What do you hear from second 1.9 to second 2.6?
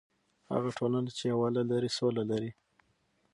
سوله لري.